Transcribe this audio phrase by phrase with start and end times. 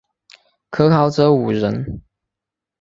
[0.71, 2.01] 可考者五人。